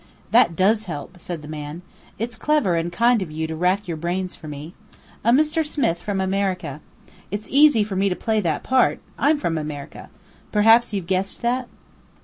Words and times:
'""That 0.31 0.55
does 0.55 0.85
help," 0.85 1.19
said 1.19 1.43
the 1.43 1.47
man. 1.47 1.83
"It's 2.17 2.35
clever 2.35 2.75
and 2.75 2.91
kind 2.91 3.21
of 3.21 3.29
you 3.29 3.45
to 3.45 3.55
rack 3.55 3.87
your 3.87 3.97
brains 3.97 4.35
for 4.35 4.47
me. 4.47 4.73
A 5.23 5.29
Mr. 5.31 5.63
Smith 5.63 6.01
from 6.01 6.19
America! 6.19 6.81
It's 7.29 7.47
easy 7.51 7.83
for 7.83 7.95
me 7.95 8.09
to 8.09 8.15
play 8.15 8.39
that 8.39 8.63
part, 8.63 8.97
I'm 9.19 9.37
from 9.37 9.59
America. 9.59 10.09
Perhaps 10.51 10.91
you've 10.91 11.05
guessed 11.05 11.43
that?" 11.43 11.67